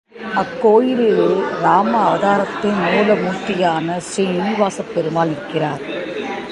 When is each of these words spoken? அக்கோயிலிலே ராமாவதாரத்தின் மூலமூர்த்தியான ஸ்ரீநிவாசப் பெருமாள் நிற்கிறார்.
அக்கோயிலிலே 0.41 1.27
ராமாவதாரத்தின் 1.63 2.79
மூலமூர்த்தியான 2.87 3.99
ஸ்ரீநிவாசப் 4.09 4.93
பெருமாள் 4.95 5.27
நிற்கிறார். 5.27 5.81